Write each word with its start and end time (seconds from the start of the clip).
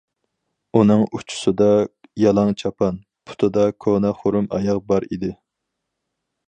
ئۇنىڭ 0.77 1.03
ئۇچىسىدا 1.17 1.67
يالاڭ 2.23 2.57
چاپان، 2.63 2.99
پۇتىدا 3.31 3.67
كونا 3.87 4.15
خۇرۇم 4.23 4.53
ئاياغ 4.59 4.83
بار 4.93 5.07
ئىدى. 5.09 5.33